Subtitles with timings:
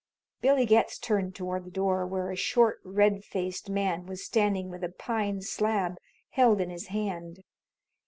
[0.41, 4.83] Billy Getz turned toward the door, where a short, red faced man was standing with
[4.83, 5.99] a pine slab
[6.31, 7.43] held in his hand.